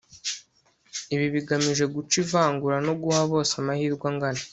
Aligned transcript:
ibi 1.13 1.27
bigamije 1.35 1.85
guca 1.93 2.15
ivangura 2.23 2.77
no 2.87 2.93
guha 3.01 3.21
bose 3.31 3.51
amahirwe 3.61 4.05
angana 4.11 4.41